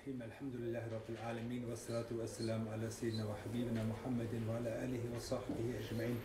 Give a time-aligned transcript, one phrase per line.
[0.00, 6.16] الرحيم الحمد لله رب العالمين والصلاة والسلام على سيدنا وحبيبنا محمد وعلى آله وصحبه أجمعين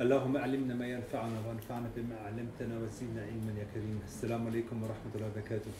[0.00, 5.28] اللهم علمنا ما ينفعنا وانفعنا بما علمتنا وزدنا علما يا كريم السلام عليكم ورحمة الله
[5.30, 5.72] وبركاته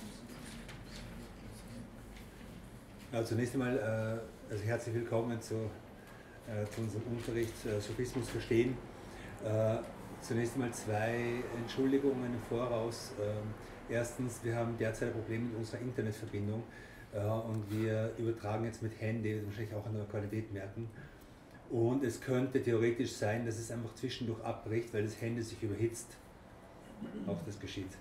[3.12, 5.70] Also zunächst einmal äh, also herzlich willkommen zu,
[6.48, 8.76] äh, zu unserem Unterricht äh, Sophismus verstehen.
[9.44, 9.76] Äh,
[10.20, 13.12] zunächst einmal zwei Entschuldigungen im Voraus.
[13.20, 13.54] Ähm,
[13.90, 16.62] erstens, wir haben derzeit ein Problem mit unserer Internetverbindung
[17.13, 20.89] äh, und wir übertragen jetzt mit Handy, das wahrscheinlich auch an der Qualität merken.
[21.69, 26.07] Und es könnte theoretisch sein, dass es einfach zwischendurch abbricht, weil das Handy sich überhitzt.
[27.27, 27.91] Auch das geschieht.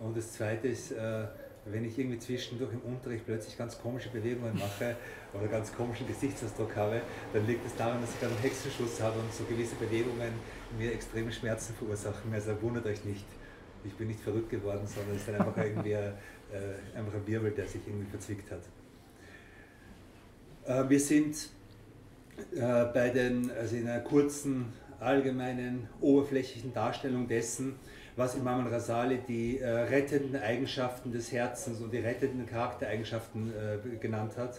[0.00, 1.26] Und das zweite ist, äh,
[1.66, 4.96] wenn ich irgendwie zwischendurch im Unterricht plötzlich ganz komische Bewegungen mache
[5.32, 7.00] oder ganz komischen Gesichtsausdruck habe,
[7.32, 10.32] dann liegt es daran, dass ich gerade einen Hexenschuss habe und so gewisse Bewegungen
[10.78, 12.32] mir extreme Schmerzen verursachen.
[12.34, 13.24] Also wundert euch nicht.
[13.84, 16.14] Ich bin nicht verrückt geworden, sondern es ist dann einfach irgendwie ein,
[16.52, 18.62] äh, einfach ein Wirbel, der sich irgendwie verzwickt hat.
[20.66, 21.48] Äh, wir sind
[22.54, 27.74] äh, bei den, also in einer kurzen, allgemeinen, oberflächlichen Darstellung dessen,
[28.16, 34.36] was Imam al-Rasali die äh, rettenden Eigenschaften des Herzens und die rettenden Charaktereigenschaften äh, genannt
[34.36, 34.58] hat.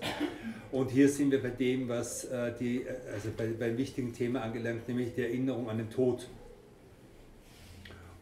[0.72, 4.88] Und hier sind wir bei dem, was äh, die, also bei, beim wichtigen Thema angelangt,
[4.88, 6.28] nämlich die Erinnerung an den Tod.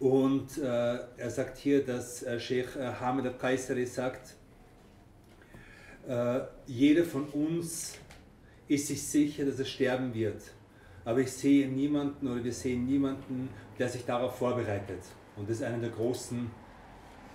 [0.03, 4.35] Und äh, er sagt hier, dass äh, Sheikh äh, Hamid al-Qaisari sagt,
[6.65, 7.97] jeder von uns
[8.67, 10.41] ist sich sicher, dass er sterben wird.
[11.05, 13.47] Aber ich sehe niemanden oder wir sehen niemanden,
[13.79, 14.99] der sich darauf vorbereitet.
[15.37, 16.51] Und das ist einer der großen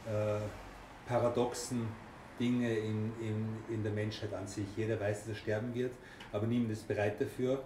[0.04, 0.38] äh,
[1.06, 1.88] paradoxen
[2.38, 4.66] Dinge in, in, in der Menschheit an sich.
[4.76, 5.92] Jeder weiß, dass er sterben wird,
[6.30, 7.64] aber niemand ist bereit dafür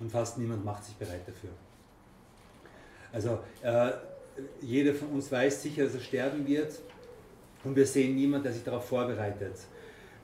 [0.00, 1.50] und fast niemand macht sich bereit dafür.
[3.12, 3.90] Also äh,
[4.60, 6.72] jeder von uns weiß sicher, dass er sterben wird
[7.64, 9.54] und wir sehen niemanden, der sich darauf vorbereitet.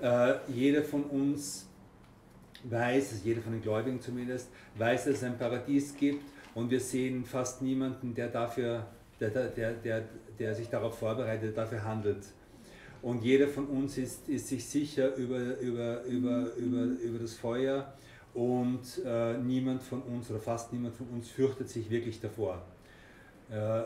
[0.00, 1.66] Äh, jeder von uns
[2.64, 6.24] weiß, also jeder von den Gläubigen zumindest, weiß, dass es ein Paradies gibt
[6.54, 8.86] und wir sehen fast niemanden, der dafür
[9.20, 10.04] der, der, der,
[10.38, 12.24] der sich darauf vorbereitet, dafür handelt.
[13.02, 17.94] Und jeder von uns ist, ist sich sicher über, über, über, über, über das Feuer
[18.34, 22.62] und äh, niemand von uns oder fast niemand von uns fürchtet sich wirklich davor.
[23.50, 23.82] Äh,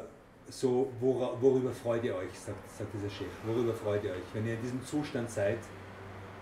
[0.49, 4.23] so, wor, worüber freut ihr euch, sagt, sagt dieser Chef, worüber freut ihr euch?
[4.33, 5.59] Wenn ihr in diesem Zustand seid,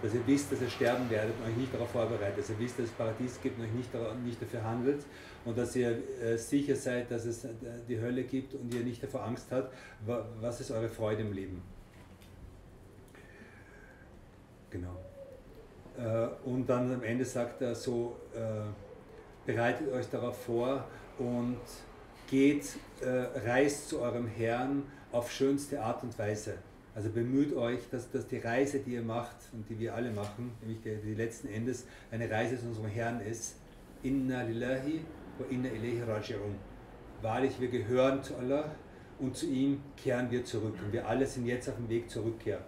[0.00, 2.78] dass ihr wisst, dass ihr sterben werdet und euch nicht darauf vorbereitet, dass ihr wisst,
[2.78, 3.90] dass es Paradies gibt und euch nicht,
[4.24, 5.04] nicht dafür handelt
[5.44, 7.48] und dass ihr äh, sicher seid, dass es äh,
[7.88, 9.74] die Hölle gibt und ihr nicht davor Angst habt,
[10.40, 11.62] was ist eure Freude im Leben?
[14.70, 14.96] Genau.
[15.98, 18.38] Äh, und dann am Ende sagt er so, äh,
[19.44, 20.84] bereitet euch darauf vor
[21.18, 21.58] und
[22.28, 23.08] geht, äh,
[23.48, 26.54] reist zu eurem Herrn auf schönste Art und Weise.
[26.94, 30.52] Also bemüht euch, dass, dass die Reise, die ihr macht und die wir alle machen,
[30.60, 33.56] nämlich die, die letzten Endes eine Reise zu unserem Herrn ist.
[34.02, 35.00] Inna lillahi
[35.38, 36.54] wa inna ilayhi raji'un.
[37.22, 38.70] Wahrlich, wir gehören zu Allah
[39.18, 40.74] und zu ihm kehren wir zurück.
[40.84, 42.60] Und wir alle sind jetzt auf dem Weg zur Rückkehr.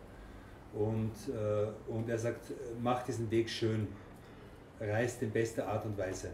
[0.72, 3.88] Und, äh, und er sagt, macht diesen Weg schön,
[4.80, 6.30] reist in bester Art und Weise.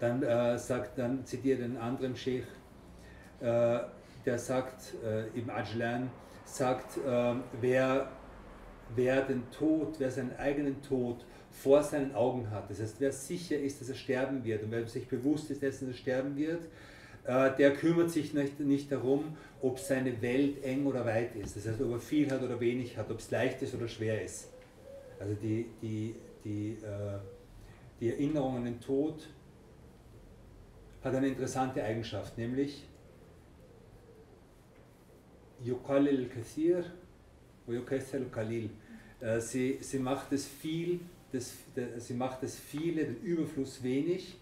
[0.00, 2.46] Dann äh, sagt, dann zitiert einen anderen Sheikh,
[3.40, 3.78] äh,
[4.24, 6.10] der sagt, äh, im Ajlan,
[6.44, 8.08] sagt, äh, wer,
[8.94, 13.56] wer den Tod, wer seinen eigenen Tod vor seinen Augen hat, das heißt, wer sicher
[13.56, 16.64] ist, dass er sterben wird und wer sich bewusst ist dessen, dass er sterben wird,
[17.24, 21.56] äh, der kümmert sich nicht, nicht darum, ob seine Welt eng oder weit ist.
[21.56, 24.22] Das heißt, ob er viel hat oder wenig hat, ob es leicht ist oder schwer
[24.22, 24.48] ist.
[25.18, 27.18] Also die, die, die, äh,
[28.00, 29.28] die Erinnerung an den Tod
[31.04, 32.84] hat eine interessante Eigenschaft, nämlich
[35.62, 36.84] Yuqalil Kathir
[37.66, 38.70] und Kalil.
[39.20, 41.00] Äh, sie, sie macht es viel,
[41.32, 41.54] das,
[41.98, 44.38] sie macht das Viele, den Überfluss wenig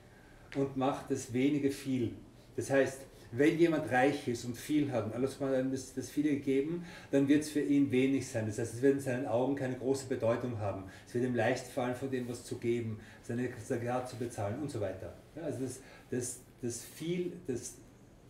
[0.57, 2.13] und macht das Wenige viel.
[2.57, 3.01] Das heißt,
[3.33, 7.43] wenn jemand reich ist und viel hat und alles mal das, viele gegeben, dann wird
[7.43, 8.47] es für ihn wenig sein.
[8.47, 10.85] Das heißt, es wird in seinen Augen keine große Bedeutung haben.
[11.07, 14.71] Es wird ihm leicht fallen, von dem was zu geben, seine Zakat zu bezahlen und
[14.71, 15.15] so weiter.
[15.35, 15.81] Ja, also das,
[16.11, 17.77] das, das viel, das,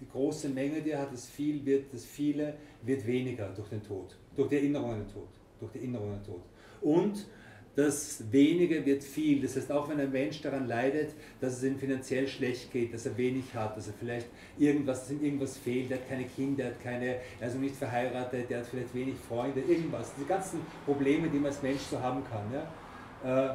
[0.00, 3.82] die große Menge, die er hat, das viel wird, das viele wird weniger durch den
[3.82, 5.29] Tod, durch die Erinnerung an den Tod,
[5.61, 6.43] durch die Erinnerung an den Tod.
[6.81, 7.26] Und
[7.75, 9.40] das Wenige wird viel.
[9.40, 13.06] Das heißt, auch wenn ein Mensch daran leidet, dass es ihm finanziell schlecht geht, dass
[13.06, 14.26] er wenig hat, dass er vielleicht
[14.58, 18.50] irgendwas, dass ihm irgendwas fehlt, er hat keine Kinder, er hat keine, also nicht verheiratet,
[18.50, 20.12] der hat vielleicht wenig Freunde, irgendwas.
[20.20, 22.44] Die ganzen Probleme, die man als Mensch so haben kann.
[22.52, 23.52] Ja?
[23.52, 23.55] Äh,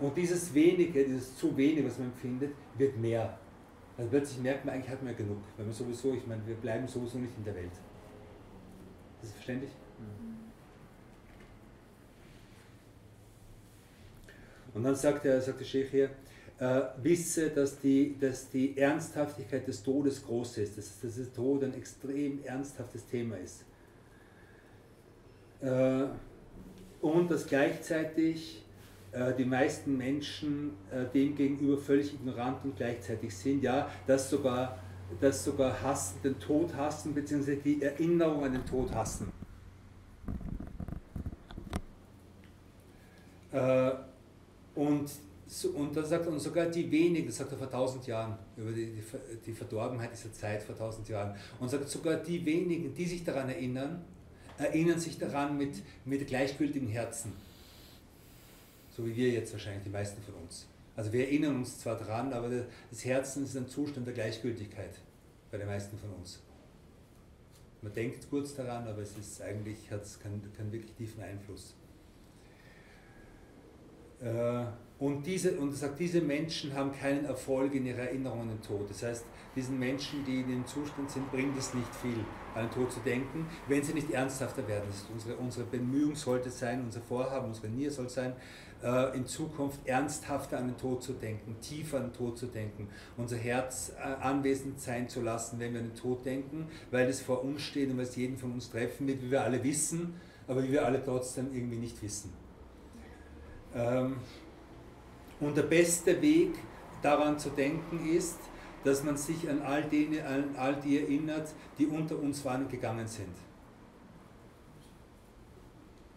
[0.00, 3.38] und dieses Wenige, dieses zu wenig, was man empfindet, wird mehr.
[3.96, 5.38] Also plötzlich merkt man, eigentlich hat man ja genug.
[5.56, 7.70] Weil wir sowieso, ich meine, wir bleiben sowieso nicht in der Welt.
[9.20, 9.70] Das ist verständlich?
[9.98, 10.34] Mhm.
[14.74, 16.10] Und dann sagt, er, sagt der Sheikh hier,
[16.58, 21.62] äh, wisse, dass die, dass die Ernsthaftigkeit des Todes groß ist, dass, dass der Tod
[21.62, 23.64] ein extrem ernsthaftes Thema ist.
[25.60, 26.06] Äh,
[27.00, 28.63] und dass gleichzeitig
[29.38, 34.78] die meisten Menschen äh, dem gegenüber völlig ignorant und gleichzeitig sind, ja, dass sogar,
[35.20, 39.32] dass sogar hassen, den Tod hassen, beziehungsweise die Erinnerung an den Tod hassen.
[43.52, 43.92] Äh,
[44.74, 45.10] und
[45.74, 48.86] und dann sagt und sogar die wenigen, das sagt er vor tausend Jahren, über die,
[48.86, 49.02] die,
[49.46, 53.48] die Verdorbenheit dieser Zeit vor tausend Jahren, und sagt sogar die wenigen, die sich daran
[53.48, 54.02] erinnern,
[54.58, 57.32] erinnern sich daran mit, mit gleichgültigen Herzen.
[58.94, 60.68] So wie wir jetzt wahrscheinlich, die meisten von uns.
[60.94, 62.48] Also wir erinnern uns zwar daran, aber
[62.90, 65.00] das Herzen ist ein Zustand der Gleichgültigkeit
[65.50, 66.40] bei den meisten von uns.
[67.82, 71.74] Man denkt kurz daran, aber es ist eigentlich, hat es keinen, keinen wirklich tiefen Einfluss.
[74.20, 74.64] Äh,
[75.04, 78.62] und, diese, und er sagt, diese Menschen haben keinen Erfolg in ihrer Erinnerung an den
[78.62, 78.88] Tod.
[78.88, 82.24] Das heißt, diesen Menschen, die in dem Zustand sind, bringt es nicht viel,
[82.54, 84.84] an den Tod zu denken, wenn sie nicht ernsthafter werden.
[84.86, 88.32] Das ist unsere, unsere Bemühung sollte sein, unser Vorhaben, unsere Nier soll sein,
[88.82, 92.88] äh, in Zukunft ernsthafter an den Tod zu denken, tiefer an den Tod zu denken,
[93.18, 97.20] unser Herz äh, anwesend sein zu lassen, wenn wir an den Tod denken, weil es
[97.20, 100.14] vor uns steht und weil es jeden von uns treffen wird, wie wir alle wissen,
[100.48, 102.32] aber wie wir alle trotzdem irgendwie nicht wissen.
[103.74, 104.16] Ähm,
[105.44, 106.54] und der beste Weg
[107.02, 108.38] daran zu denken ist,
[108.82, 111.48] dass man sich an all, die, an all die erinnert,
[111.78, 113.34] die unter uns waren und gegangen sind.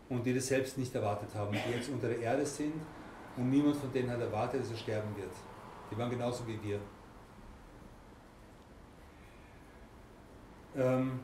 [0.09, 2.73] Und die das selbst nicht erwartet haben, die jetzt unter der Erde sind
[3.35, 5.31] und niemand von denen hat erwartet, dass er sterben wird.
[5.91, 6.79] Die waren genauso wie wir.
[10.77, 11.19] Ähm,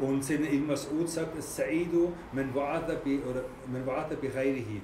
[0.00, 4.80] Und Sayyidina Ibn Mas'ud sagt, Sa'idu man wa'ada bi, oder man wa'ada bi ghayrihi.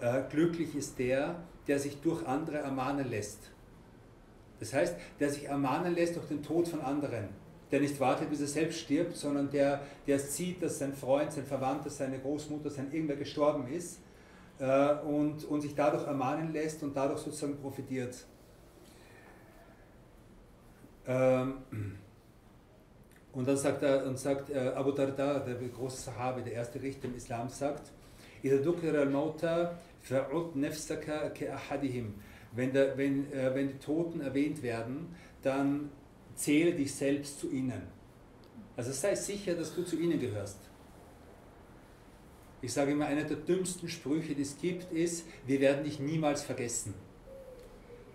[0.00, 3.50] Äh, glücklich ist der, der sich durch andere ermahnen lässt.
[4.60, 7.28] Das heißt, der sich ermahnen lässt durch den Tod von anderen.
[7.72, 11.44] Der nicht wartet, bis er selbst stirbt, sondern der, der sieht, dass sein Freund, sein
[11.44, 13.98] Verwandter, seine Großmutter, sein irgendwer gestorben ist
[14.60, 18.24] äh, und, und sich dadurch ermahnen lässt und dadurch sozusagen profitiert.
[21.08, 21.54] Ähm,
[23.36, 27.06] und dann sagt er, und sagt äh, Abu Darda, der große Sahabe, der erste Richter
[27.06, 27.92] im Islam, sagt,
[32.52, 35.90] wenn, der, wenn, äh, wenn die Toten erwähnt werden, dann
[36.34, 37.82] zähle dich selbst zu ihnen.
[38.74, 40.60] Also sei sicher, dass du zu ihnen gehörst.
[42.62, 46.42] Ich sage immer, einer der dümmsten Sprüche, die es gibt, ist, wir werden dich niemals
[46.42, 46.94] vergessen.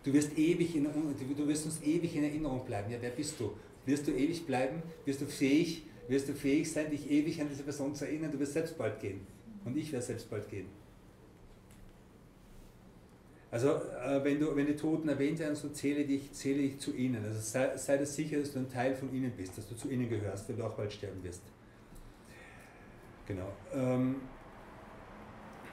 [0.03, 2.89] Du wirst, ewig in, du wirst uns ewig in Erinnerung bleiben.
[2.91, 3.51] Ja, wer bist du?
[3.85, 4.83] Wirst du ewig bleiben?
[5.05, 8.31] Wirst du fähig, wirst du fähig sein, dich ewig an diese Person zu erinnern?
[8.31, 9.21] Du wirst selbst bald gehen.
[9.65, 10.67] Und ich werde selbst bald gehen.
[13.51, 16.95] Also äh, wenn, du, wenn die Toten erwähnt werden, so zähle dich, zähle dich zu
[16.95, 17.23] ihnen.
[17.23, 19.89] Also sei, sei dir sicher, dass du ein Teil von ihnen bist, dass du zu
[19.89, 21.41] ihnen gehörst, weil du auch bald sterben wirst.
[23.27, 23.51] Genau.
[23.73, 24.15] Ähm,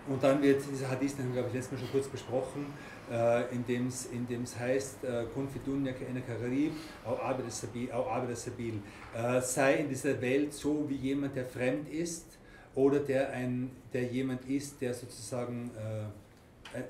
[0.09, 2.67] und dann wird dieser Hadith, den haben wir, glaube ich, letztes Mal schon kurz besprochen,
[3.11, 6.73] äh, in dem es heißt, äh, Kun fi dunya karib,
[7.05, 8.81] au abid sabil.
[9.15, 12.27] Äh, sei in dieser Welt so wie jemand, der fremd ist
[12.75, 15.71] oder der, ein, der jemand ist, der sozusagen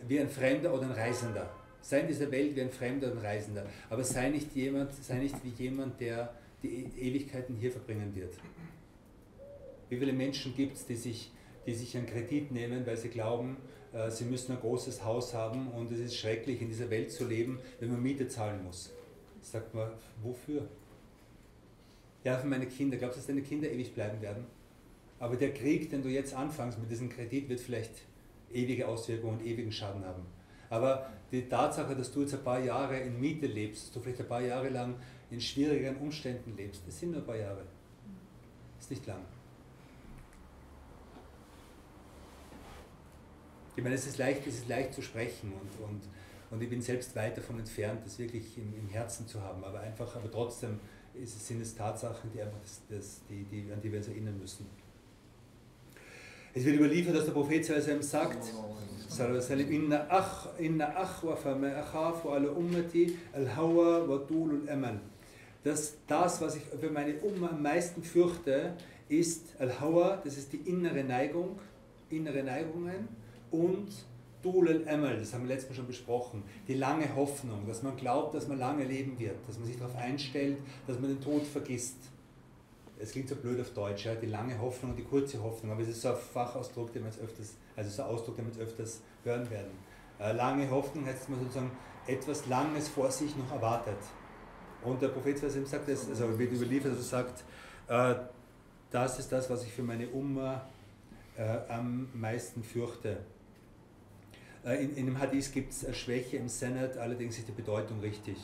[0.06, 1.48] wie ein Fremder oder ein Reisender.
[1.80, 3.64] Sei in dieser Welt wie ein Fremder oder ein Reisender.
[3.88, 8.34] Aber sei nicht, jemand, sei nicht wie jemand, der die e-, Ewigkeiten hier verbringen wird.
[9.88, 11.30] Wie viele Menschen gibt es, die sich,
[11.68, 13.58] die sich einen Kredit nehmen, weil sie glauben,
[13.92, 17.26] äh, sie müssen ein großes Haus haben und es ist schrecklich, in dieser Welt zu
[17.26, 18.90] leben, wenn man Miete zahlen muss.
[19.42, 19.90] Sagt man,
[20.22, 20.66] wofür?
[22.24, 22.96] Ja, für meine Kinder.
[22.96, 24.46] Glaubst du, dass deine Kinder ewig bleiben werden?
[25.18, 27.92] Aber der Krieg, den du jetzt anfängst mit diesem Kredit, wird vielleicht
[28.50, 30.22] ewige Auswirkungen und ewigen Schaden haben.
[30.70, 34.20] Aber die Tatsache, dass du jetzt ein paar Jahre in Miete lebst, dass du vielleicht
[34.20, 34.94] ein paar Jahre lang
[35.30, 37.62] in schwierigeren Umständen lebst, das sind nur ein paar Jahre.
[38.76, 39.20] Das ist nicht lang.
[43.78, 46.00] Ich meine, es ist leicht, es ist leicht zu sprechen und, und,
[46.50, 49.78] und ich bin selbst weit davon entfernt, das wirklich im, im Herzen zu haben, aber
[49.78, 50.80] einfach, aber trotzdem
[51.14, 54.36] ist, sind es Tatsachen, die einfach das, das, die, die, an die wir uns erinnern
[54.36, 54.66] müssen.
[56.54, 58.52] Es wird überliefert, dass der Prophet sallam sagt.
[65.62, 68.72] Dass das, was ich für meine Umma am meisten fürchte,
[69.08, 71.60] ist al-hawa, das ist die innere Neigung,
[72.10, 73.88] innere Neigungen und
[74.42, 78.34] Dul al-Amal, das haben wir letztes Mal schon besprochen, die lange Hoffnung, dass man glaubt,
[78.34, 81.96] dass man lange leben wird, dass man sich darauf einstellt, dass man den Tod vergisst.
[83.00, 85.82] es klingt so blöd auf Deutsch, ja, die lange Hoffnung und die kurze Hoffnung, aber
[85.82, 88.52] es ist so ein Fachausdruck, den wir jetzt öfters, also so ein Ausdruck, den wir
[88.52, 89.72] jetzt öfters hören werden.
[90.20, 91.70] Äh, lange Hoffnung heißt, dass man sozusagen
[92.06, 93.98] etwas Langes vor sich noch erwartet.
[94.82, 97.44] Und der Prophet sagt, das, also wird überliefert, also sagt,
[97.88, 98.14] äh,
[98.90, 100.64] das ist das, was ich für meine Umma
[101.36, 103.18] äh, am meisten fürchte.
[104.65, 107.99] Äh, in, in dem Hadith gibt es eine Schwäche im Senat, allerdings ist die Bedeutung
[107.99, 108.37] richtig.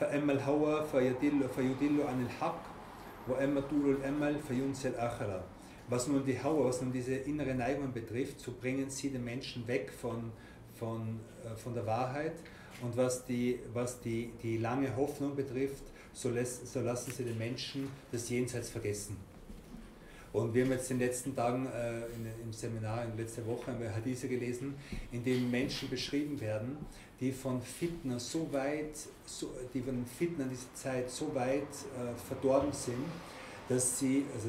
[0.00, 2.62] فأما الهوى فيدل عن الحق
[3.28, 5.44] وأما طول الأمل فينسي الآخرة.
[5.88, 9.66] Was nun die Hawa, was nun diese innere Neigung betrifft, so bringen sie den Menschen
[9.68, 10.32] weg von,
[10.74, 12.34] von, äh, von der Wahrheit.
[12.82, 17.38] Und was die, was die, die lange Hoffnung betrifft, so, lässt, so lassen sie den
[17.38, 19.16] Menschen das Jenseits vergessen.
[20.33, 23.71] Und wir haben jetzt in den letzten Tagen äh, in, im Seminar, in letzter Woche,
[23.71, 24.75] haben wir Hadithe gelesen,
[25.11, 26.77] in denen Menschen beschrieben werden,
[27.19, 28.95] die von Fitna so weit,
[29.25, 33.03] so, die von Fitna in dieser Zeit so weit äh, verdorben sind,
[33.67, 34.47] dass sie, also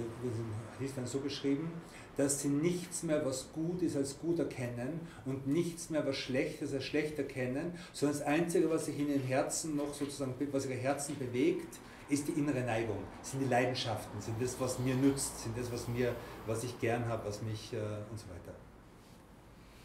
[0.79, 1.71] Hadith werden so beschrieben,
[2.17, 6.63] dass sie nichts mehr, was gut ist, als gut erkennen und nichts mehr, was schlecht
[6.63, 10.67] ist, als schlecht erkennen, sondern das Einzige, was sich in ihren Herzen noch sozusagen, was
[10.67, 11.79] ihre Herzen bewegt,
[12.13, 15.89] ist die innere Neigung, sind die Leidenschaften, sind das, was mir nützt, sind das, was,
[15.89, 16.15] mir,
[16.47, 18.55] was ich gern habe, was mich äh, und so weiter.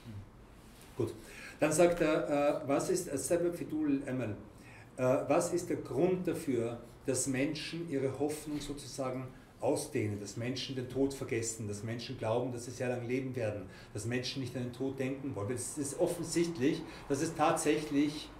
[0.06, 0.14] Hm.
[0.98, 1.14] Gut,
[1.60, 4.36] dann sagt er, äh, was ist Emel?
[4.98, 9.28] Äh, was ist der Grund dafür, dass Menschen ihre Hoffnung sozusagen
[9.60, 13.64] ausdehnen, dass Menschen den Tod vergessen, dass Menschen glauben, dass sie sehr lange leben werden,
[13.94, 15.52] dass Menschen nicht an den Tod denken wollen.
[15.52, 18.37] Es ist offensichtlich, dass es tatsächlich äh,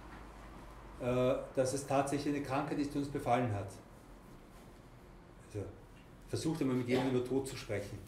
[1.00, 3.70] dass es tatsächlich eine Krankheit ist, die uns befallen hat.
[5.46, 5.64] Also,
[6.28, 7.98] versucht einmal mit jemandem über Tod zu sprechen.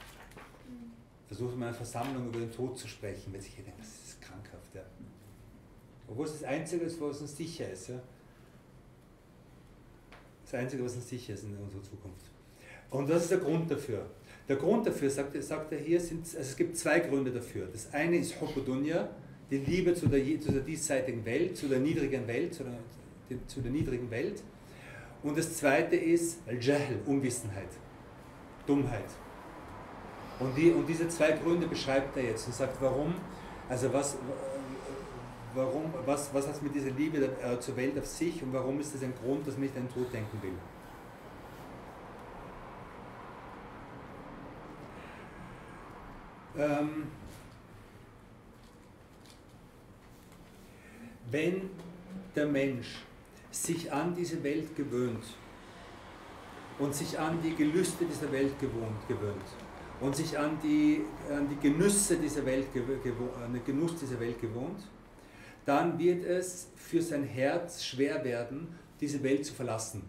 [1.26, 3.88] Versucht mal in einer Versammlung über den Tod zu sprechen, wenn sich jeder denkt, das
[3.88, 4.74] ist krankhaft.
[4.74, 4.82] Ja.
[6.08, 7.88] Obwohl es das Einzige ist, was uns sicher ist.
[7.88, 8.00] Ja.
[10.44, 12.26] Das Einzige, was uns sicher ist in unserer Zukunft.
[12.90, 14.04] Und das ist der Grund dafür.
[14.48, 17.68] Der Grund dafür, sagt, sagt er hier, sind, also es gibt zwei Gründe dafür.
[17.72, 19.08] Das eine ist Hopodunya,
[19.50, 23.60] die Liebe zu der, zu der diesseitigen Welt, zu der niedrigen Welt, zu der, zu
[23.60, 24.42] der niedrigen Welt.
[25.22, 27.68] Und das zweite ist Al-Jahl, Unwissenheit,
[28.66, 29.04] Dummheit.
[30.38, 33.14] Und, die, und diese zwei Gründe beschreibt er jetzt und sagt, warum,
[33.68, 34.16] also was,
[35.54, 38.80] warum, was, was hat es mit dieser Liebe äh, zur Welt auf sich und warum
[38.80, 40.52] ist das ein Grund, dass man nicht an den Tod denken will.
[46.58, 47.06] Ähm,
[51.30, 51.70] wenn
[52.34, 53.04] der Mensch
[53.50, 55.24] sich an diese Welt gewöhnt
[56.78, 59.36] und sich an die Gelüste dieser Welt gewohnt, gewöhnt
[60.00, 64.80] und sich an die, an die Genüsse dieser Welt, den Genuss dieser Welt gewohnt,
[65.66, 68.68] dann wird es für sein Herz schwer werden,
[69.00, 70.02] diese Welt zu verlassen.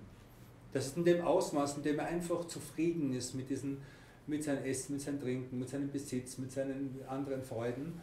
[0.71, 3.79] Das ist in dem Ausmaß, in dem er einfach zufrieden ist mit, diesen,
[4.27, 7.99] mit seinem Essen, mit seinem Trinken, mit seinem Besitz, mit seinen anderen Freuden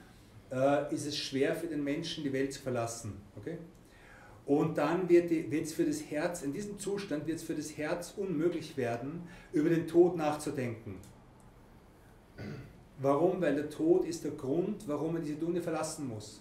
[0.50, 3.20] äh, ist es schwer für den Menschen, die Welt zu verlassen.
[3.36, 3.58] Okay?
[4.46, 8.14] Und dann wird es für das Herz, in diesem Zustand wird es für das Herz
[8.16, 10.94] unmöglich werden, über den Tod nachzudenken.
[12.98, 13.40] Warum?
[13.42, 16.40] Weil der Tod ist der Grund, warum man diese Dunne verlassen muss.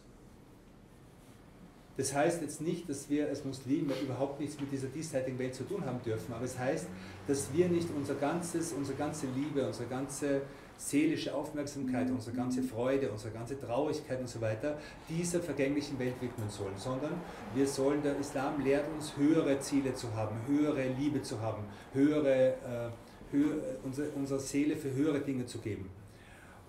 [1.97, 5.63] Das heißt jetzt nicht, dass wir als Muslime überhaupt nichts mit dieser diesseitigen Welt zu
[5.63, 6.87] tun haben dürfen, aber es heißt,
[7.27, 10.43] dass wir nicht unser ganzes, unsere ganze Liebe, unsere ganze
[10.77, 14.77] seelische Aufmerksamkeit, unsere ganze Freude, unsere ganze Traurigkeit und so weiter
[15.09, 17.13] dieser vergänglichen Welt widmen sollen, sondern
[17.55, 22.53] wir sollen, der Islam lehrt uns, höhere Ziele zu haben, höhere Liebe zu haben, höhere,
[22.53, 25.89] äh, höher, unsere, unserer Seele für höhere Dinge zu geben.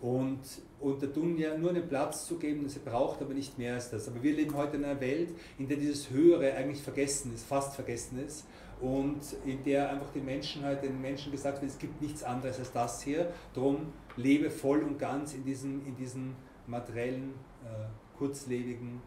[0.01, 0.39] Und,
[0.79, 4.07] und der Dunja nur einen Platz zu geben, sie braucht aber nicht mehr als das.
[4.09, 7.75] Aber wir leben heute in einer Welt, in der dieses Höhere eigentlich vergessen ist, fast
[7.75, 8.47] vergessen ist
[8.81, 12.59] und in der einfach die Menschen halt den Menschen gesagt wird, es gibt nichts anderes
[12.59, 19.01] als das hier, darum lebe voll und ganz in diesen, in diesen materiellen, äh, kurzlebigen,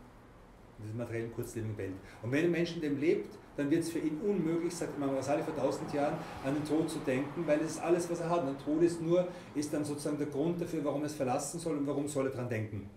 [0.80, 1.94] in dieser materiellen, kurzlebigen Welt.
[2.22, 5.16] Und wenn ein Mensch in dem lebt, dann wird es für ihn unmöglich, sagt Imam
[5.16, 8.30] Rasali vor tausend Jahren, an den Tod zu denken, weil es ist alles, was er
[8.30, 8.42] hat.
[8.42, 11.60] Und der Tod ist nur, ist dann sozusagen der Grund dafür, warum er es verlassen
[11.60, 12.90] soll und warum soll er daran denken.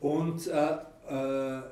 [0.00, 0.76] Und, äh,
[1.08, 1.62] äh, äh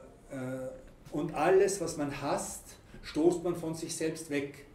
[1.11, 4.67] und alles, was man hasst, stoßt man von sich selbst weg.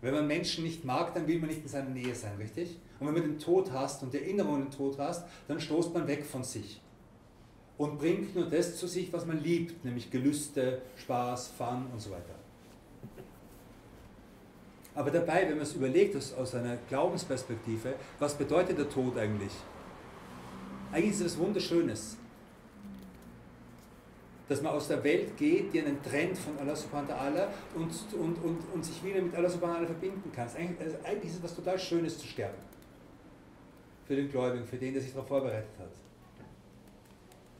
[0.00, 2.78] Wenn man Menschen nicht mag, dann will man nicht in seiner Nähe sein, richtig?
[3.00, 5.92] Und wenn man den Tod hasst und die Erinnerung an den Tod hasst, dann stoßt
[5.94, 6.80] man weg von sich
[7.78, 12.10] und bringt nur das zu sich, was man liebt, nämlich Gelüste, Spaß, Fun und so
[12.10, 12.34] weiter.
[14.94, 19.52] Aber dabei, wenn man es überlegt aus, aus einer Glaubensperspektive, was bedeutet der Tod eigentlich?
[20.90, 22.16] Eigentlich ist es was Wunderschönes.
[24.48, 27.92] Dass man aus der Welt geht, die einen Trend von Allah subhanahu wa ta'ala und,
[28.14, 30.48] und, und, und sich wieder mit Allah subhanahu wa ta'ala verbinden kann.
[30.56, 32.58] Eigentlich, also eigentlich ist es was total Schönes zu sterben.
[34.06, 35.90] Für den Gläubigen, für den, der sich darauf vorbereitet hat.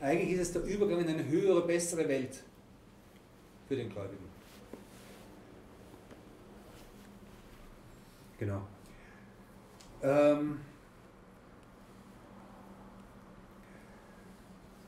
[0.01, 2.43] Eigentlich ist es der Übergang in eine höhere, bessere Welt
[3.67, 4.25] für den Gläubigen.
[8.39, 8.61] Genau.
[10.03, 10.61] Ähm,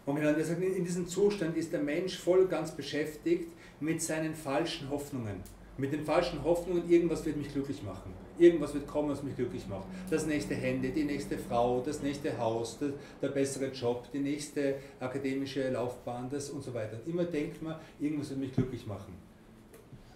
[0.08, 5.42] und in diesem Zustand ist der Mensch voll ganz beschäftigt mit seinen falschen Hoffnungen.
[5.76, 8.14] Mit den falschen Hoffnungen, irgendwas wird mich glücklich machen.
[8.38, 9.86] Irgendwas wird kommen, was mich glücklich macht.
[10.08, 14.76] Das nächste Handy, die nächste Frau, das nächste Haus, der, der bessere Job, die nächste
[14.98, 16.98] akademische Laufbahn, das und so weiter.
[17.06, 19.12] Immer denkt man, irgendwas wird mich glücklich machen.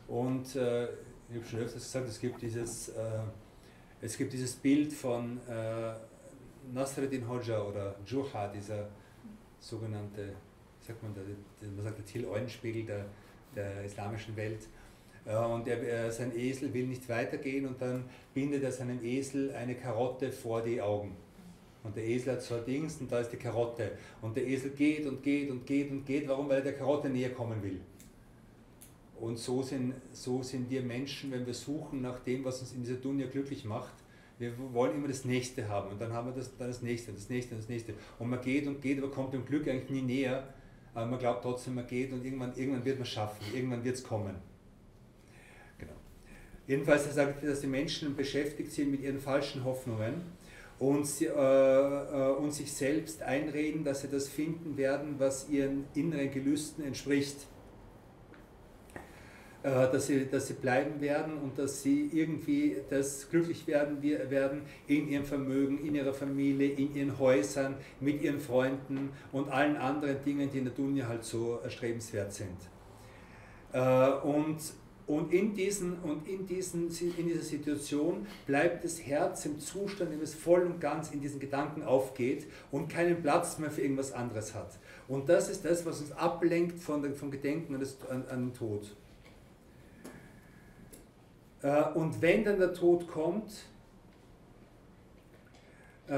[0.09, 2.93] Und äh, ich habe schon öfters gesagt, es gibt dieses, äh,
[4.01, 5.93] es gibt dieses Bild von äh,
[6.73, 8.89] Nasreddin Hoxha oder Juha, dieser
[9.63, 10.35] sogenannte,
[10.81, 11.25] sagt man, der,
[11.71, 13.07] man sagt der Till Eulenspiegel der,
[13.55, 14.67] der islamischen Welt.
[15.25, 18.05] Äh, und er, sein Esel will nicht weitergehen und dann
[18.35, 21.17] bindet er seinem Esel eine Karotte vor die Augen.
[21.85, 23.93] Und der Esel hat ein Dings und da ist die Karotte.
[24.21, 26.29] Und der Esel geht und geht und geht und geht.
[26.29, 26.49] Warum?
[26.49, 27.81] Weil er der Karotte näher kommen will.
[29.21, 32.83] Und so sind, so sind wir Menschen, wenn wir suchen nach dem, was uns in
[32.83, 33.95] dieser Dunja glücklich macht.
[34.43, 37.29] Wir wollen immer das Nächste haben und dann haben wir das, dann das Nächste, das
[37.29, 37.95] Nächste, das Nächste.
[38.19, 40.43] Und man geht und geht, aber kommt dem Glück eigentlich nie näher.
[40.95, 44.03] Aber man glaubt trotzdem, man geht und irgendwann, irgendwann wird man schaffen, irgendwann wird es
[44.03, 44.35] kommen.
[45.79, 45.93] Genau.
[46.67, 50.15] Jedenfalls er sagt, dass die Menschen beschäftigt sind mit ihren falschen Hoffnungen
[50.81, 55.85] und, sie, äh, äh, und sich selbst einreden, dass sie das finden werden, was ihren
[55.95, 57.47] inneren Gelüsten entspricht.
[59.65, 64.63] Äh, dass sie, dass sie bleiben werden und dass sie irgendwie das glücklich werden, werden
[64.89, 70.21] in ihrem Vermögen, in ihrer Familie, in ihren Häusern, mit ihren Freunden und allen anderen
[70.25, 72.57] Dingen, die in der Dunja halt so erstrebenswert sind.
[73.73, 74.59] Äh, und,
[75.07, 80.19] und, in, diesen, und in, diesen, in dieser Situation bleibt das Herz im Zustand, in
[80.19, 84.11] dem es voll und ganz in diesen Gedanken aufgeht und keinen Platz mehr für irgendwas
[84.11, 84.81] anderes hat.
[85.07, 88.55] Und das ist das, was uns ablenkt von, vom Gedenken an, das, an, an den
[88.55, 88.97] Tod.
[91.63, 93.53] Äh, und wenn dann der Tod kommt,
[96.09, 96.13] äh,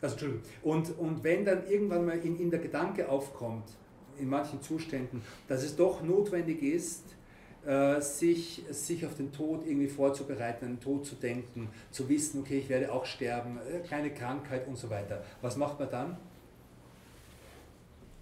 [0.00, 3.68] also Entschuldigung, und, und wenn dann irgendwann mal in, in der Gedanke aufkommt,
[4.18, 7.04] in manchen Zuständen, dass es doch notwendig ist,
[7.66, 12.40] äh, sich, sich auf den Tod irgendwie vorzubereiten, an den Tod zu denken, zu wissen,
[12.40, 13.58] okay, ich werde auch sterben,
[13.88, 15.22] keine Krankheit und so weiter.
[15.42, 16.16] Was macht man dann?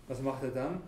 [0.09, 0.81] Was macht er dann?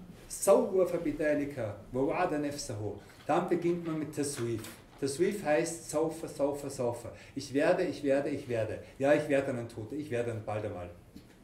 [3.26, 4.62] Dann beginnt man mit Taswif.
[5.00, 7.12] Der Swift heißt Saufer, Saufer, Saufer.
[7.34, 8.80] Ich werde, ich werde, ich werde.
[8.98, 10.90] Ja, ich werde dann ein Toter, ich werde dann bald einmal.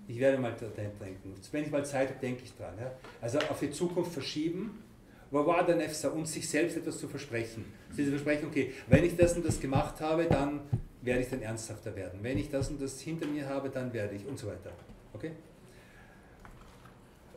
[0.07, 1.35] Ich werde mal dahin denken.
[1.53, 2.75] Wenn ich mal Zeit habe, denke ich dran.
[2.79, 2.93] Ja?
[3.21, 4.83] Also auf die Zukunft verschieben,
[5.31, 7.64] war der Nefsa und sich selbst etwas zu versprechen.
[7.97, 10.61] Diese Versprechen, okay, wenn ich das und das gemacht habe, dann
[11.03, 12.21] werde ich dann ernsthafter werden.
[12.23, 14.71] Wenn ich das und das hinter mir habe, dann werde ich und so weiter.
[15.12, 15.33] Okay?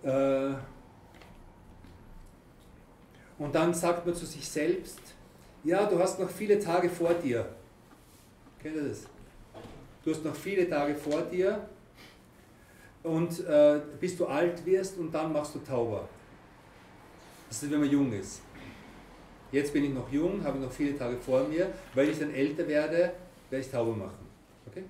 [0.03, 0.55] Äh,
[3.39, 4.99] und dann sagt man zu sich selbst,
[5.67, 7.45] ja, du hast noch viele Tage vor dir.
[8.61, 9.05] Kennt ihr das?
[10.03, 11.67] Du hast noch viele Tage vor dir
[13.03, 16.07] und äh, bis du alt wirst und dann machst du Tauber.
[17.49, 18.41] Das ist, wenn man jung ist.
[19.51, 21.67] Jetzt bin ich noch jung, habe noch viele Tage vor mir.
[21.93, 23.11] Weil ich dann älter werde,
[23.49, 24.25] werde ich Tauber machen.
[24.67, 24.83] Okay?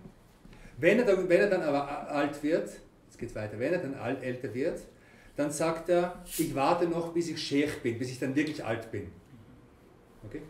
[0.78, 2.70] Wenn, er dann, wenn er dann aber alt wird,
[3.08, 4.80] jetzt geht es weiter, wenn er dann alt, älter wird,
[5.36, 8.92] dann sagt er, ich warte noch, bis ich Sheikh bin, bis ich dann wirklich alt
[8.92, 9.08] bin.
[10.26, 10.42] Okay?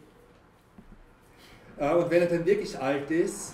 [1.78, 3.54] Und wenn er dann wirklich alt ist,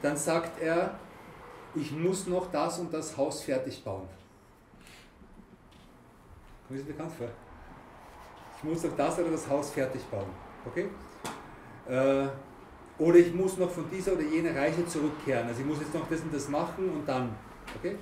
[0.00, 0.98] dann sagt er,
[1.74, 4.08] ich muss noch das und das Haus fertig bauen.
[6.66, 7.28] Kommt das bekannt vor?
[8.56, 10.28] Ich muss noch das oder das Haus fertig bauen.
[10.66, 10.88] Okay?
[11.88, 12.28] Äh,
[12.98, 15.46] oder ich muss noch von dieser oder jener Reise zurückkehren.
[15.46, 17.34] Also ich muss jetzt noch das und das machen und dann.
[17.78, 17.96] Okay?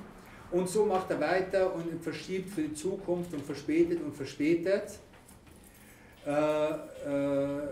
[0.51, 4.99] Und so macht er weiter und verschiebt für die Zukunft und verspätet und verspätet.
[6.25, 7.69] Äh, äh,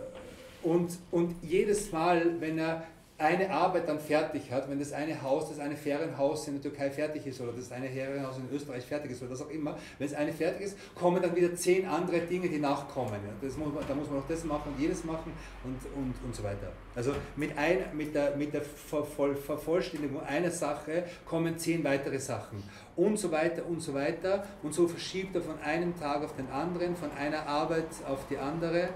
[0.64, 2.84] und, und jedes Mal, wenn er
[3.16, 6.90] eine Arbeit dann fertig hat, wenn das eine Haus, das eine Ferienhaus in der Türkei
[6.90, 10.08] fertig ist oder das eine Ferienhaus in Österreich fertig ist oder was auch immer, wenn
[10.08, 13.20] es eine fertig ist, kommen dann wieder zehn andere Dinge, die nachkommen.
[13.40, 16.34] Das muss man, da muss man noch das machen und jenes machen und, und, und
[16.34, 16.72] so weiter.
[16.96, 22.64] Also mit, ein, mit der, mit der Vervoll, Vervollständigung einer Sache kommen zehn weitere Sachen
[22.96, 26.50] und so weiter und so weiter und so verschiebt er von einem Tag auf den
[26.50, 28.88] anderen, von einer Arbeit auf die andere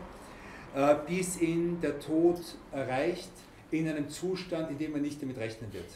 [1.06, 2.40] bis ihn der Tod
[2.72, 3.30] erreicht
[3.70, 5.90] in einem Zustand, in dem er nicht damit rechnen wird.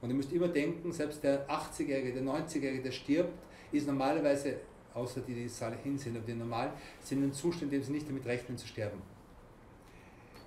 [0.00, 3.32] Und ihr müsst immer denken, selbst der 80-Jährige, der 90-Jährige, der stirbt,
[3.72, 4.56] ist normalerweise
[4.94, 7.92] außer die, die Salihin sind, aber die normal sind in einem Zustand, in dem sie
[7.92, 9.00] nicht damit rechnen zu sterben.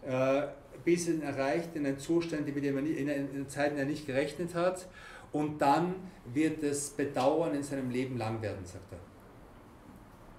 [0.05, 0.47] Äh,
[0.83, 3.89] bis er erreicht in einen Zustand, mit dem er in einer Zeit, in der er
[3.89, 4.87] nicht gerechnet hat,
[5.31, 5.95] und dann
[6.33, 9.10] wird das Bedauern in seinem Leben lang werden, sagt er.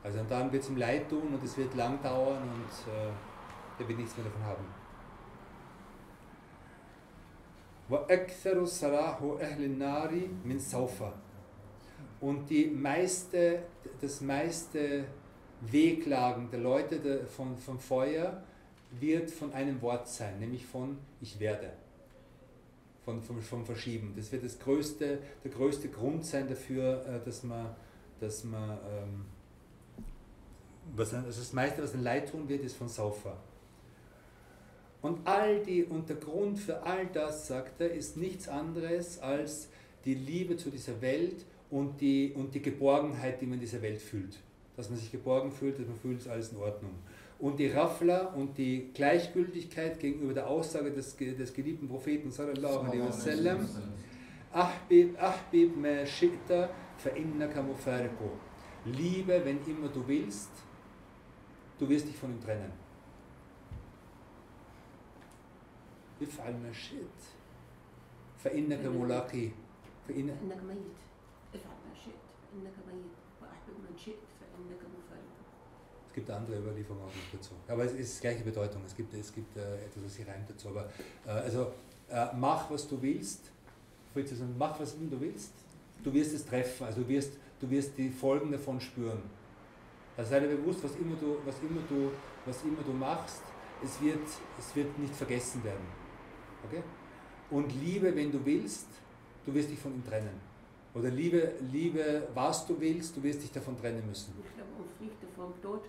[0.04, 3.88] Also dann wird es ihm leid tun und es wird lang dauern und äh, er
[3.88, 4.66] wird nichts mehr davon haben.
[7.90, 10.12] وَأَكْثَرُ صَلَاحُ أَهْلِ النَّارِ
[10.46, 11.12] مِنْ سَوْفَ
[12.20, 13.64] Und die meiste,
[14.02, 15.06] das meiste
[15.62, 18.44] Wehklagen der Leute der, von, vom Feuer
[19.00, 21.72] wird von einem Wort sein, nämlich von ich werde.
[23.06, 24.14] Von, vom, vom Verschieben.
[24.16, 27.76] Das wird das größte, der größte Grund sein dafür, äh, dass man,
[28.20, 29.26] dass man ähm,
[30.97, 33.37] was, also das meiste, was ein Leid tun wird, ist von Saufa.
[35.01, 39.69] Und all die, und der Grund für all das, sagt er, ist nichts anderes als
[40.05, 44.01] die Liebe zu dieser Welt und die, und die Geborgenheit, die man in dieser Welt
[44.01, 44.39] fühlt.
[44.77, 46.93] Dass man sich geborgen fühlt, dass man fühlt, ist alles in Ordnung.
[47.39, 53.05] Und die Raffler und die Gleichgültigkeit gegenüber der Aussage des, des geliebten Propheten sallallahu alaihi
[53.05, 53.69] wasallam,
[54.53, 56.69] Ahbib, ahbib ma shi'ta
[56.99, 58.31] fa innaka mufariqu.
[58.85, 60.51] Liebe, wenn immer du willst,
[61.80, 62.72] du wirst dich von ihm trennen.
[66.22, 67.20] افعل ما شئت
[68.44, 69.50] فإنك ملاقي
[70.08, 70.98] فإن فإنك ميت
[71.56, 75.38] افعل ما شئت فإنك ميت وأحبب من شئت فإنك مفارق
[76.08, 77.54] Es gibt andere Überlieferungen auch noch dazu.
[77.68, 78.82] Aber es ist gleiche Bedeutung.
[78.88, 80.70] Es gibt, es gibt äh, etwas, was sich reimt dazu.
[80.70, 80.90] Aber
[81.28, 81.74] äh, also
[82.10, 83.52] äh, mach, was du willst.
[84.16, 85.54] Sagen, mach, was du willst.
[86.04, 86.88] Du wirst es treffen.
[86.88, 89.22] Also du wirst, du wirst die Folgen davon spüren.
[90.17, 92.11] Also sei dir bewusst, was immer du, was immer du,
[92.45, 93.43] was immer du machst,
[93.83, 94.27] es wird,
[94.59, 95.87] es wird nicht vergessen werden.
[96.67, 96.83] Okay?
[97.51, 98.87] Und Liebe, wenn du willst,
[99.45, 100.41] du wirst dich von ihm trennen.
[100.95, 104.35] Oder Liebe, Liebe, was du willst, du wirst dich davon trennen müssen.
[104.37, 105.89] Und flüchte vom Tod,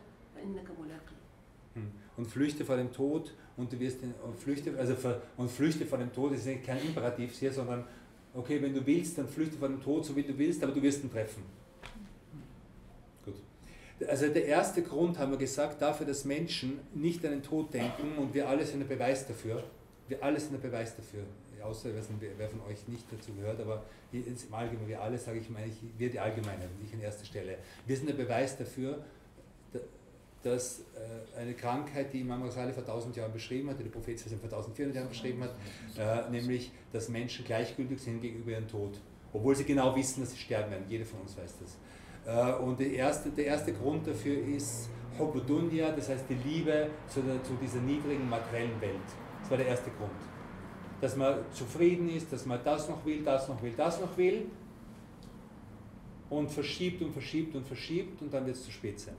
[1.74, 1.92] hm.
[2.18, 5.86] und flüchte vor dem Tod und du wirst den, und flüchte, also für, und flüchte
[5.86, 7.84] vor dem Tod ist kein Imperativ hier, sondern
[8.34, 10.82] okay, wenn du willst, dann flüchte vor dem Tod, so wie du willst, aber du
[10.82, 11.44] wirst ihn treffen.
[14.08, 18.18] Also der erste Grund, haben wir gesagt, dafür, dass Menschen nicht an den Tod denken
[18.18, 19.64] und wir alle sind ein Beweis dafür,
[20.08, 21.24] wir alle sind ein Beweis dafür.
[21.64, 21.92] Außer
[22.38, 25.64] wer von euch nicht dazu gehört, aber im Allgemeinen, wir alle, sage ich mal,
[25.98, 27.58] wir die Allgemeinen, nicht an erster Stelle.
[27.88, 29.02] Wir sind ein Beweis dafür,
[30.44, 34.20] dass äh, eine Krankheit, die Imam Ghazali vor 1000 Jahren beschrieben hat, die der Prophet
[34.20, 35.56] vor 1400 Jahren beschrieben hat,
[35.98, 39.00] äh, nämlich, dass Menschen gleichgültig sind gegenüber ihrem Tod,
[39.32, 40.86] obwohl sie genau wissen, dass sie sterben werden.
[40.90, 41.78] Jeder von uns weiß das.
[42.26, 47.22] Äh, und der erste, der erste Grund dafür ist Hobbudunya, das heißt die Liebe zu,
[47.22, 49.00] zu dieser niedrigen materiellen Welt.
[49.42, 50.12] Das war der erste Grund.
[51.02, 54.46] Dass man zufrieden ist, dass man das noch will, das noch will, das noch will
[56.30, 59.16] und verschiebt und verschiebt und verschiebt und dann wird es zu spät sein.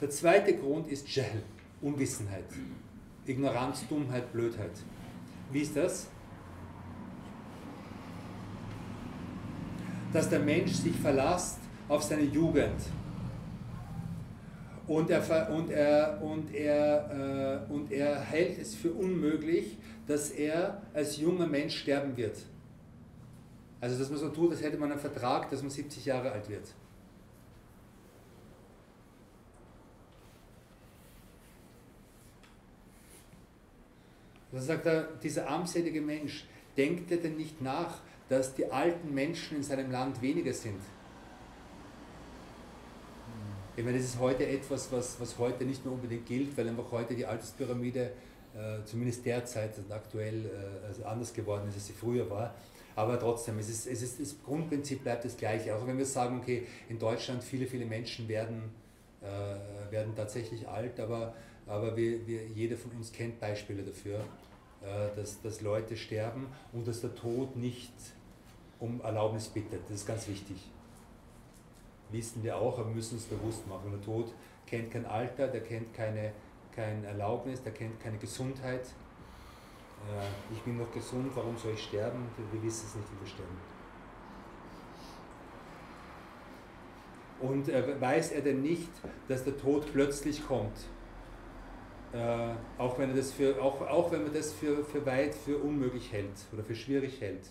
[0.00, 1.42] Der zweite Grund ist Jahl,
[1.80, 2.44] Unwissenheit,
[3.26, 4.72] Ignoranz, Dummheit, Blödheit.
[5.50, 6.08] Wie ist das?
[10.12, 12.80] Dass der Mensch sich verlasst auf seine Jugend
[14.86, 20.82] und er, und er, und er, äh, und er hält es für unmöglich, dass er
[20.92, 22.36] als junger Mensch sterben wird.
[23.80, 26.48] Also dass man so tut, als hätte man einen Vertrag, dass man 70 Jahre alt
[26.48, 26.66] wird.
[34.52, 39.56] Da sagt er, dieser armselige Mensch, denkt er denn nicht nach, dass die alten Menschen
[39.56, 40.80] in seinem Land weniger sind?
[43.76, 46.92] Ich meine, das ist heute etwas, was, was heute nicht mehr unbedingt gilt, weil einfach
[46.92, 48.12] heute die Alterspyramide,
[48.54, 52.54] äh, zumindest derzeit und aktuell, äh, also anders geworden ist, als sie früher war.
[52.94, 55.74] Aber trotzdem, es ist, es ist, das Grundprinzip bleibt das gleiche.
[55.74, 58.70] Auch wenn wir sagen, okay, in Deutschland viele, viele Menschen werden,
[59.20, 61.34] äh, werden tatsächlich alt, aber,
[61.66, 64.20] aber wir, wir, jeder von uns kennt Beispiele dafür,
[64.82, 67.92] äh, dass, dass Leute sterben und dass der Tod nicht
[68.78, 69.80] um Erlaubnis bittet.
[69.88, 70.58] Das ist ganz wichtig
[72.10, 73.90] wissen wir auch, aber müssen uns bewusst machen.
[73.90, 74.32] Der Tod
[74.66, 76.32] kennt kein Alter, der kennt keine,
[76.74, 78.86] kein Erlaubnis, der kennt keine Gesundheit.
[80.08, 82.26] Äh, ich bin noch gesund, warum soll ich sterben?
[82.52, 83.74] Wir wissen es nicht, wie wir sterben.
[87.40, 88.90] Und äh, weiß er denn nicht,
[89.28, 90.76] dass der Tod plötzlich kommt?
[92.12, 95.58] Äh, auch, wenn er das für, auch, auch wenn man das für, für weit für
[95.58, 97.46] unmöglich hält oder für schwierig hält.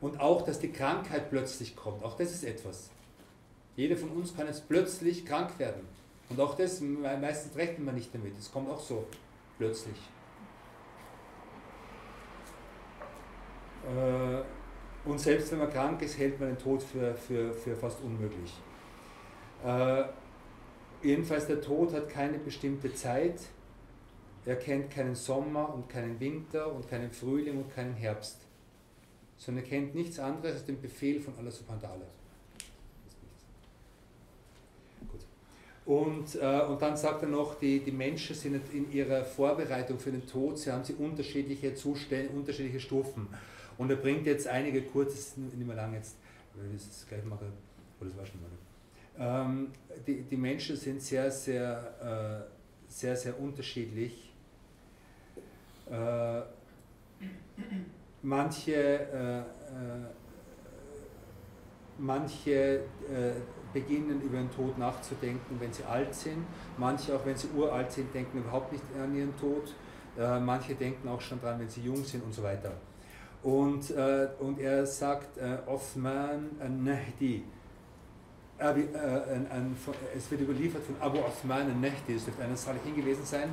[0.00, 2.04] Und auch, dass die Krankheit plötzlich kommt.
[2.04, 2.90] Auch das ist etwas.
[3.76, 5.82] Jeder von uns kann jetzt plötzlich krank werden.
[6.28, 8.36] Und auch das, meistens rechnet man nicht damit.
[8.38, 9.06] Es kommt auch so
[9.58, 9.96] plötzlich.
[13.84, 18.00] Äh, und selbst wenn man krank ist, hält man den Tod für, für, für fast
[18.02, 18.52] unmöglich.
[19.64, 20.04] Äh,
[21.02, 23.40] jedenfalls der Tod hat keine bestimmte Zeit.
[24.44, 28.38] Er kennt keinen Sommer und keinen Winter und keinen Frühling und keinen Herbst,
[29.36, 32.25] sondern er kennt nichts anderes als den Befehl von Allah subhanahu wa ta'ala.
[35.86, 40.10] Und, äh, und dann sagt er noch, die, die Menschen sind in ihrer Vorbereitung für
[40.10, 43.28] den Tod, sie haben sie unterschiedliche Zustände, unterschiedliche Stufen.
[43.78, 46.16] Und er bringt jetzt einige kurz, nicht mehr lang jetzt,
[46.56, 47.50] das ist gleich mal, oder
[48.00, 48.50] das war schon mal.
[49.18, 49.68] Ähm,
[50.04, 54.32] die, die Menschen sind sehr, sehr, äh, sehr, sehr unterschiedlich.
[55.88, 56.40] Äh,
[58.22, 59.42] manche, äh, äh
[61.98, 62.52] manche
[63.08, 63.32] äh,
[63.76, 66.46] beginnen über den Tod nachzudenken, wenn sie alt sind.
[66.78, 69.74] Manche, auch wenn sie uralt sind, denken überhaupt nicht an ihren Tod.
[70.18, 72.72] Äh, manche denken auch schon dran, wenn sie jung sind und so weiter.
[73.42, 77.44] Und, äh, und er sagt, äh, Osman al-Nahdi,
[78.58, 78.72] äh,
[80.16, 83.52] es wird überliefert von Abu Osman al-Nahdi, das dürfte einer Salihin gewesen sein,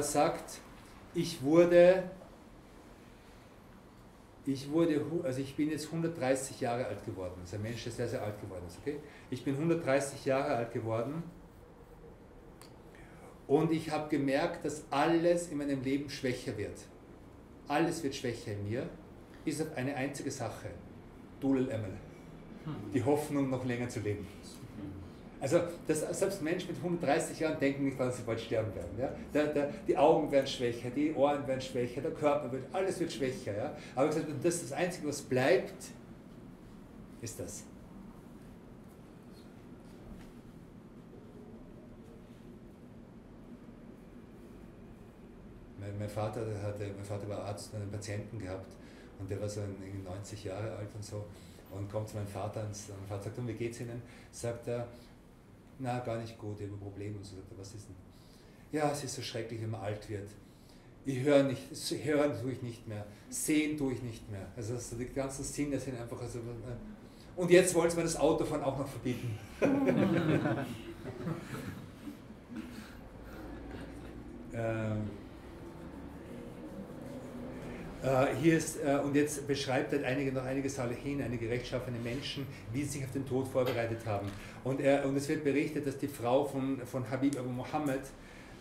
[0.00, 0.58] sagt,
[1.14, 2.02] ich wurde
[4.52, 7.34] ich wurde, also ich bin jetzt 130 Jahre alt geworden.
[7.40, 8.78] Das ist ein Mensch, der sehr, sehr alt geworden ist.
[8.80, 8.98] Okay?
[9.30, 11.22] Ich bin 130 Jahre alt geworden
[13.46, 16.78] und ich habe gemerkt, dass alles in meinem Leben schwächer wird.
[17.66, 18.88] Alles wird schwächer in mir,
[19.44, 20.70] bis auf eine einzige Sache.
[21.40, 21.92] Dulel Emel.
[22.92, 24.26] Die Hoffnung, noch länger zu leben.
[25.40, 28.98] Also das, selbst Menschen mit 130 Jahren denken nicht, dass sie bald sterben werden.
[28.98, 29.12] Ja?
[29.32, 33.12] Der, der, die Augen werden schwächer, die Ohren werden schwächer, der Körper wird, alles wird
[33.12, 33.56] schwächer.
[33.56, 33.76] Ja?
[33.94, 35.74] Aber gesagt, das das Einzige, was bleibt,
[37.20, 37.62] ist das.
[45.78, 48.74] Mein, mein, Vater hatte, mein Vater war Arzt und einen Patienten gehabt
[49.20, 49.60] und der war so
[50.04, 51.24] 90 Jahre alt und so
[51.70, 54.02] und kommt zu meinem Vater und mein Vater sagt, wie geht's Ihnen?
[54.32, 54.88] Sagt er,
[55.78, 57.16] na, gar nicht gut, habe Probleme.
[57.16, 57.94] Und so sagt er, was ist denn?
[58.72, 60.28] Ja, es ist so schrecklich, wenn man alt wird.
[61.04, 61.62] Ich höre nicht,
[62.04, 64.46] hören tue ich nicht mehr, sehen tue ich nicht mehr.
[64.56, 66.20] Also, also die ganzen Sinne sind einfach.
[66.20, 66.42] Also, äh,
[67.36, 69.38] und jetzt wollen sie mir das Autofahren auch noch verbieten.
[74.52, 75.10] ähm,
[78.02, 82.46] äh, hier ist, äh, und jetzt beschreibt er einige, noch einige Salihin, einige rechtschaffene Menschen,
[82.72, 84.28] wie sie sich auf den Tod vorbereitet haben.
[84.68, 88.00] Und, er, und es wird berichtet, dass die Frau von, von Habib Abu Muhammad,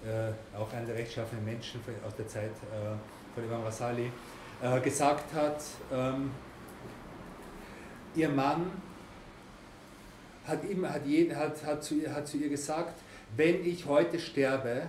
[0.06, 4.10] äh, auch einer der rechtschaffenen Menschen aus der Zeit äh, von Imam Rasali,
[4.64, 6.32] äh, gesagt hat, ähm,
[8.16, 8.72] ihr Mann
[10.46, 12.98] hat, immer, hat, jeden, hat, hat, zu, hat zu ihr gesagt,
[13.36, 14.84] wenn ich heute sterbe,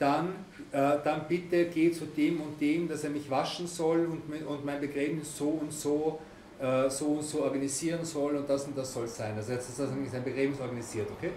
[0.00, 0.30] dann,
[0.72, 4.64] äh, dann bitte geh zu dem und dem, dass er mich waschen soll und, und
[4.64, 6.18] mein Begräbnis so und so,
[6.60, 9.34] äh, so und so organisieren soll und das und das soll sein.
[9.36, 11.30] Also jetzt ist das sein Begräbnis organisiert, okay?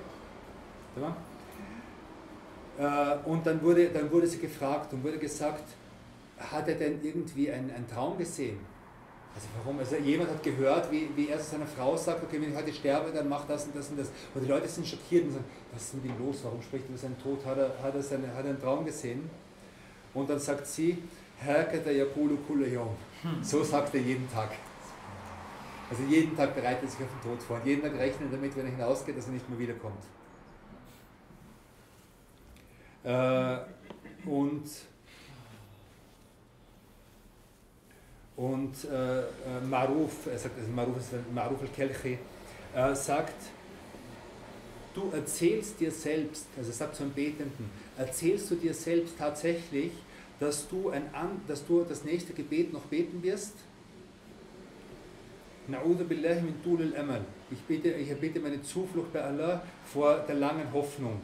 [2.78, 5.64] Äh, und dann wurde, dann wurde sie gefragt und wurde gesagt,
[6.40, 8.60] hat er denn irgendwie einen, einen Traum gesehen?
[9.34, 9.80] Also warum?
[9.80, 12.74] Also jemand hat gehört, wie, wie er zu seiner Frau sagt, okay, wenn ich heute
[12.74, 14.10] sterbe, dann mach das und das und das.
[14.34, 16.40] Und die Leute sind schockiert und sagen, was ist mit ihm los?
[16.44, 17.46] Warum spricht er über seinen Tod?
[17.46, 19.30] Hat er, hat er, seine, hat er einen Traum gesehen?
[20.14, 20.98] Und dann sagt sie,
[21.40, 22.90] Herkata Yakulu Kulayom.
[23.22, 23.42] Hm.
[23.42, 24.50] So sagt er jeden Tag.
[25.92, 27.58] Also jeden Tag bereitet er sich auf den Tod vor.
[27.58, 30.04] Und jeden Tag rechnet damit, wenn er hinausgeht, dass er nicht mehr wiederkommt.
[33.04, 33.58] Äh,
[34.30, 34.64] und
[38.42, 39.24] Und äh, äh,
[39.70, 40.96] Maruf, er sagt, also Maruf,
[41.32, 42.18] Maruf al-Kelchi,
[42.74, 43.36] äh, sagt,
[44.96, 49.92] du erzählst dir selbst, also er sagt zu einem Betenden, erzählst du dir selbst tatsächlich,
[50.40, 51.04] dass du, ein,
[51.48, 53.54] dass du das nächste Gebet noch beten wirst?
[57.50, 61.22] Ich bitte, ich erbitte meine Zuflucht bei Allah vor der langen Hoffnung.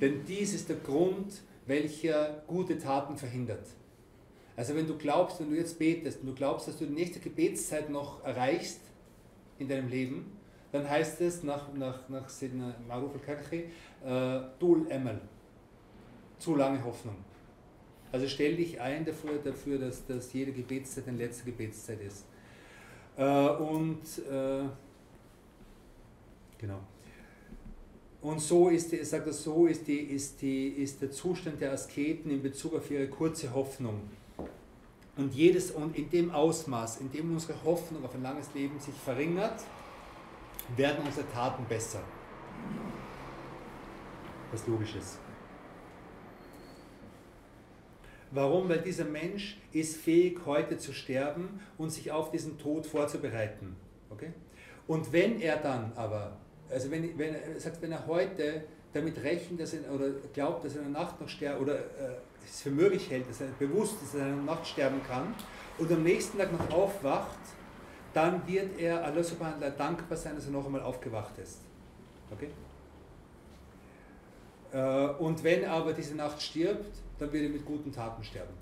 [0.00, 3.66] Denn dies ist der Grund, welcher gute Taten verhindert.
[4.56, 7.20] Also wenn du glaubst, wenn du jetzt betest und du glaubst, dass du die nächste
[7.20, 8.80] Gebetszeit noch erreichst
[9.58, 10.32] in deinem Leben,
[10.72, 13.64] dann heißt es nach, nach, nach Sidna Maruf al-Karchi,
[14.04, 15.20] äh, Dul Emel,
[16.38, 17.16] zu lange Hoffnung.
[18.16, 22.24] Also stell dich ein dafür, dafür dass, dass jede Gebetszeit eine letzte Gebetszeit ist.
[23.14, 24.64] Äh, und äh,
[26.56, 26.78] genau.
[28.22, 31.72] Und so ist, die, sagt er, so ist, die, ist, die, ist der Zustand der
[31.72, 34.00] Asketen in Bezug auf ihre kurze Hoffnung.
[35.18, 38.94] Und, jedes, und in dem Ausmaß, in dem unsere Hoffnung auf ein langes Leben sich
[38.94, 39.62] verringert,
[40.74, 42.00] werden unsere Taten besser.
[44.52, 45.18] Was logisch ist.
[48.36, 48.68] Warum?
[48.68, 53.74] Weil dieser Mensch ist fähig, heute zu sterben und sich auf diesen Tod vorzubereiten.
[54.10, 54.30] Okay?
[54.86, 56.36] Und wenn er dann aber,
[56.70, 60.74] also wenn, wenn er sagt, wenn er heute damit rechnet, dass er, oder glaubt, dass
[60.74, 63.94] er in der Nacht noch sterben, oder äh, es für möglich hält, dass er bewusst
[64.02, 65.34] ist, dass er in der Nacht sterben kann,
[65.78, 67.38] und am nächsten Tag noch aufwacht,
[68.12, 71.60] dann wird er Allah subhanahu wa dankbar sein, dass er noch einmal aufgewacht ist.
[72.30, 72.50] Okay?
[74.72, 78.54] Äh, und wenn aber diese Nacht stirbt, dann wird er mit guten Taten sterben.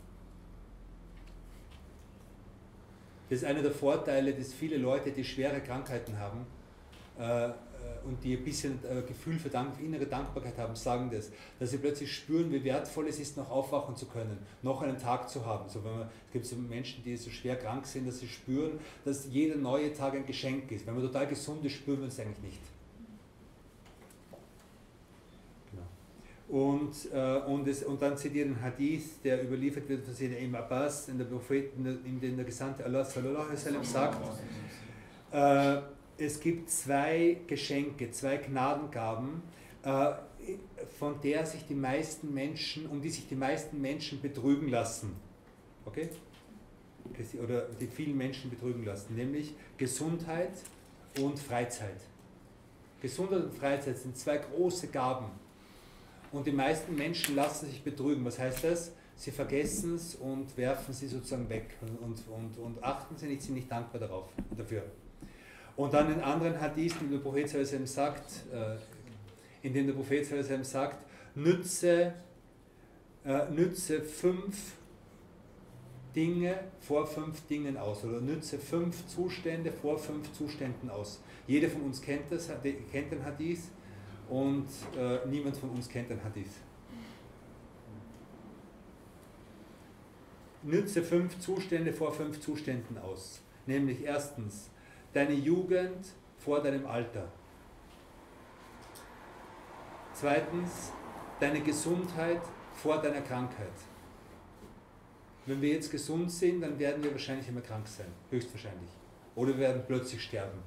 [3.28, 6.46] Das ist einer der Vorteile, dass viele Leute, die schwere Krankheiten haben
[7.18, 7.52] äh, äh,
[8.04, 12.14] und die ein bisschen Gefühl für Dank, innere Dankbarkeit haben, sagen das, dass sie plötzlich
[12.14, 15.68] spüren, wie wertvoll es ist, noch aufwachen zu können, noch einen Tag zu haben.
[15.70, 18.78] So, wenn man, es gibt so Menschen, die so schwer krank sind, dass sie spüren,
[19.06, 20.86] dass jeder neue Tag ein Geschenk ist.
[20.86, 22.60] Wenn man total gesund ist, spüren wir es eigentlich nicht.
[26.54, 30.54] Und, äh, und, es, und dann zitiert ein Hadith, der überliefert wird von Sayyidina Ibn
[30.54, 34.22] Abbas, in der Propheten, in dem der Gesandte Allah sallallahu alaihi sagt,
[35.32, 35.78] äh,
[36.16, 39.42] es gibt zwei Geschenke, zwei Gnadengaben,
[39.82, 40.12] äh,
[40.96, 45.16] von der sich die meisten Menschen, um die sich die meisten Menschen betrügen lassen.
[45.86, 46.08] Okay?
[47.42, 50.52] Oder die vielen Menschen betrügen lassen, nämlich Gesundheit
[51.20, 52.00] und Freizeit.
[53.02, 55.42] Gesundheit und Freizeit sind zwei große Gaben
[56.35, 58.25] und die meisten Menschen lassen sich betrügen.
[58.25, 58.92] Was heißt das?
[59.16, 63.55] Sie vergessen es und werfen sie sozusagen weg und, und, und achten sie nicht, sind
[63.55, 64.83] nicht dankbar darauf, dafür.
[65.77, 68.77] Und dann in anderen Hadith, in dem der Prophet sagt, äh,
[69.66, 70.27] in dem der Prophet
[70.66, 71.05] sagt,
[71.37, 72.14] nütze,
[73.25, 74.73] äh, nütze fünf
[76.16, 81.20] Dinge vor fünf Dingen aus oder nütze fünf Zustände vor fünf Zuständen aus.
[81.47, 82.51] Jeder von uns kennt, das,
[82.90, 83.70] kennt den Hadith
[84.35, 84.66] und
[84.99, 86.51] äh, niemand von uns kennt den Hadith.
[90.64, 93.40] Nütze fünf Zustände vor fünf Zuständen aus.
[93.66, 94.70] Nämlich erstens
[95.12, 96.05] deine Jugend
[96.38, 97.31] vor deinem Alter.
[100.12, 100.90] Zweitens
[101.38, 102.42] deine Gesundheit
[102.73, 103.79] vor deiner Krankheit.
[105.47, 108.90] Wenn wir jetzt gesund sind, dann werden wir wahrscheinlich immer krank sein, höchstwahrscheinlich.
[109.37, 110.59] Oder wir werden plötzlich sterben.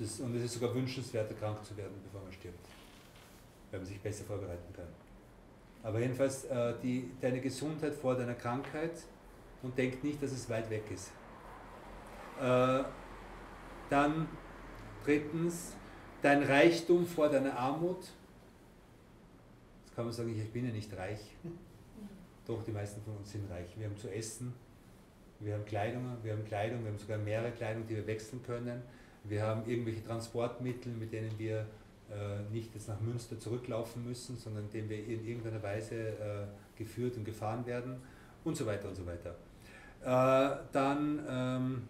[0.00, 2.68] Ist, und es ist sogar wünschenswerter, krank zu werden, bevor man stirbt,
[3.70, 4.86] weil man sich besser vorbereiten kann.
[5.82, 8.92] Aber jedenfalls äh, die, deine Gesundheit vor deiner Krankheit
[9.62, 11.10] und denk nicht, dass es weit weg ist.
[12.40, 12.84] Äh,
[13.90, 14.28] dann
[15.04, 15.74] drittens,
[16.22, 17.98] dein Reichtum vor deiner Armut.
[19.84, 21.20] Jetzt kann man sagen, ich bin ja nicht reich.
[22.46, 23.68] Doch, die meisten von uns sind reich.
[23.76, 24.54] Wir haben zu essen,
[25.40, 28.82] wir haben Kleidung, wir haben Kleidung, wir haben sogar mehrere Kleidung, die wir wechseln können.
[29.24, 31.66] Wir haben irgendwelche Transportmittel, mit denen wir
[32.10, 37.16] äh, nicht jetzt nach Münster zurücklaufen müssen, sondern indem wir in irgendeiner Weise äh, geführt
[37.16, 37.96] und gefahren werden
[38.44, 39.34] und so weiter und so weiter.
[40.02, 41.88] Äh, dann ähm,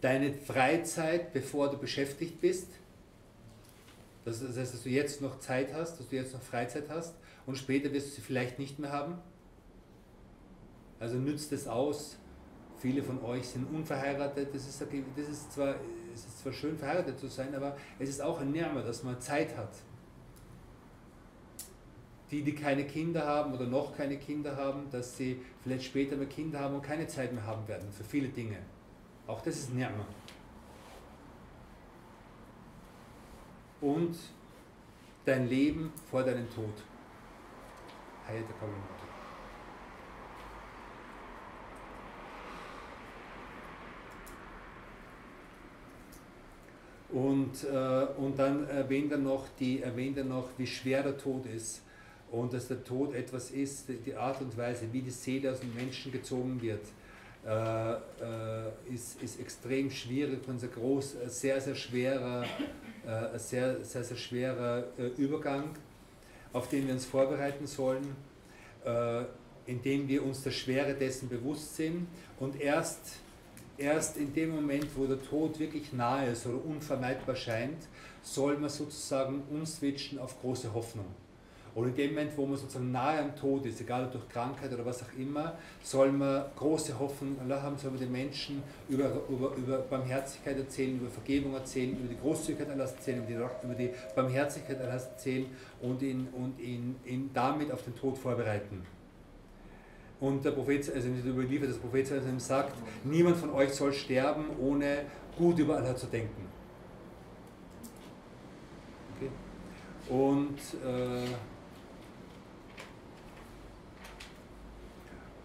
[0.00, 2.68] deine Freizeit, bevor du beschäftigt bist.
[4.24, 7.14] Das heißt, dass du jetzt noch Zeit hast, dass du jetzt noch Freizeit hast
[7.46, 9.18] und später wirst du sie vielleicht nicht mehr haben.
[11.00, 12.18] Also nützt es aus,
[12.78, 14.54] Viele von euch sind unverheiratet.
[14.54, 15.74] Das ist, das ist, zwar,
[16.14, 19.20] es ist zwar schön, verheiratet zu sein, aber es ist auch ein Närmer, dass man
[19.20, 19.72] Zeit hat.
[22.30, 26.26] Die, die keine Kinder haben oder noch keine Kinder haben, dass sie vielleicht später mal
[26.26, 28.58] Kinder haben und keine Zeit mehr haben werden für viele Dinge.
[29.26, 30.06] Auch das ist Närmer.
[33.80, 34.16] Und
[35.24, 36.74] dein Leben vor deinem Tod.
[38.26, 38.44] Hayat
[47.10, 51.46] Und, äh, und dann erwähnt er, noch die, erwähnt er noch, wie schwer der Tod
[51.46, 51.82] ist
[52.30, 55.74] und dass der Tod etwas ist, die Art und Weise, wie die Seele aus dem
[55.74, 56.84] Menschen gezogen wird,
[57.46, 57.96] äh, äh,
[58.92, 62.44] ist, ist extrem schwierig und ein groß, sehr, sehr schwerer,
[63.06, 65.70] äh, sehr, sehr, sehr schwerer äh, Übergang,
[66.52, 68.16] auf den wir uns vorbereiten sollen,
[68.84, 69.22] äh,
[69.66, 72.06] indem wir uns der Schwere dessen bewusst sind.
[72.38, 73.16] Und erst
[73.78, 77.86] erst in dem Moment, wo der Tod wirklich nahe ist oder unvermeidbar scheint,
[78.22, 81.06] soll man sozusagen umswitchen auf große Hoffnung.
[81.74, 84.72] Oder in dem Moment, wo man sozusagen nahe am Tod ist, egal ob durch Krankheit
[84.72, 89.54] oder was auch immer, soll man große Hoffnung haben, soll man den Menschen über, über,
[89.54, 93.90] über Barmherzigkeit erzählen, über Vergebung erzählen, über die Großzügigkeit Allahs erzählen, über die, über die
[94.16, 95.46] Barmherzigkeit Allahs erzählen
[95.80, 98.82] und ihn, und ihn, ihn damit auf den Tod vorbereiten.
[100.20, 102.06] Und der Prophet, also überliefert, das Prophet
[102.38, 105.02] sagt, niemand von euch soll sterben, ohne
[105.36, 106.46] gut über Allah zu denken.
[109.16, 109.30] Okay.
[110.12, 111.34] Und, äh,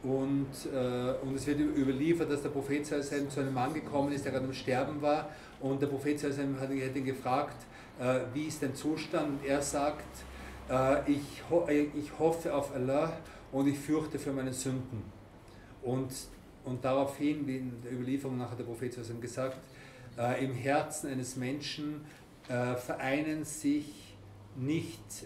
[0.03, 4.34] Und, äh, und es wird überliefert, dass der Prophet zu einem Mann gekommen ist, der
[4.34, 5.30] gerade am Sterben war.
[5.61, 7.55] Und der Prophet hat ihn gefragt,
[8.01, 9.41] äh, wie ist dein Zustand?
[9.41, 10.03] Und er sagt,
[10.69, 13.13] äh, ich, ho äh, ich hoffe auf Allah
[13.54, 15.04] und ich fürchte für meine Sünden.
[15.82, 16.12] Und,
[16.66, 19.58] und daraufhin, wie in der Überlieferung nachher der Prophet gesagt,
[20.18, 22.01] äh, im Herzen eines Menschen
[22.49, 24.16] äh, vereinen sich
[24.56, 25.26] nicht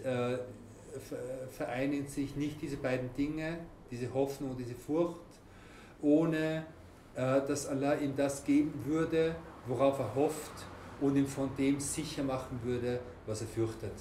[1.50, 3.58] vereinen sich nicht diese beiden Dinge,
[3.90, 5.20] diese Hoffnung und diese Furcht,
[6.02, 6.64] ohne
[7.14, 9.34] äh, dass Allah ihm das geben würde,
[9.66, 10.66] worauf er hofft
[11.00, 13.92] und ihm von dem sicher machen würde, was er fürchtet.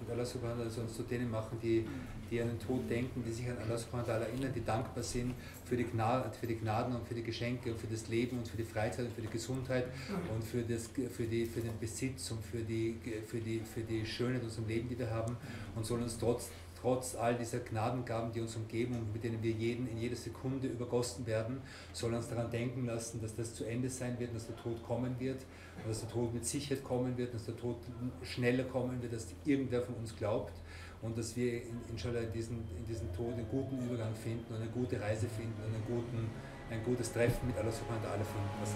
[0.00, 1.86] Und Allah subhanahu wa ta'ala soll uns zu denen machen, die,
[2.34, 5.84] die an den Tod denken, die sich an Allah erinnern, die dankbar sind für die,
[5.84, 8.64] Gnaden, für die Gnaden und für die Geschenke und für das Leben und für die
[8.64, 9.86] Freizeit und für die Gesundheit
[10.34, 14.04] und für, das, für, die, für den Besitz und für die, für, die, für die
[14.04, 15.36] Schönheit unserem Leben, die wir haben
[15.76, 19.52] und sollen uns trotz trotz all dieser Gnadengaben, die uns umgeben und mit denen wir
[19.52, 21.62] jeden in jeder Sekunde übergossen werden,
[21.94, 25.18] soll uns daran denken lassen, dass das zu Ende sein wird, dass der Tod kommen
[25.18, 25.38] wird
[25.82, 27.76] und dass der Tod mit Sicherheit kommen wird, dass der Tod
[28.22, 30.52] schneller kommen wird, als irgendwer von uns glaubt
[31.04, 34.70] und dass wir inshallah in diesen, in diesen Tod einen guten Übergang finden und eine
[34.70, 36.30] gute Reise finden und einen guten,
[36.70, 38.50] ein gutes Treffen mit Allah subhanahu wa ta'ala finden.
[38.60, 38.74] Was